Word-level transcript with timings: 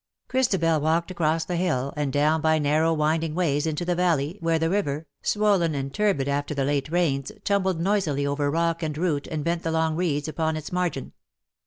Christabel 0.27 0.81
walked 0.81 1.11
across 1.11 1.45
the 1.45 1.57
hill, 1.57 1.93
and 1.95 2.11
down 2.11 2.41
by 2.41 2.57
nar 2.57 2.81
row 2.81 2.91
winding 2.91 3.35
ways 3.35 3.67
into 3.67 3.85
the 3.85 3.93
valley, 3.93 4.35
where 4.39 4.57
the 4.57 4.67
river, 4.67 5.05
swollen 5.21 5.75
and 5.75 5.93
turbid 5.93 6.27
after 6.27 6.55
the 6.55 6.65
late 6.65 6.89
rains, 6.89 7.31
tumbled 7.43 7.79
noisily 7.79 8.25
over 8.25 8.49
rock 8.49 8.81
and 8.81 8.97
root 8.97 9.27
and 9.27 9.43
bent 9.43 9.61
the 9.61 9.69
long 9.69 9.95
reeds 9.95 10.27
upon 10.27 10.57
its 10.57 10.71
margin. 10.71 11.13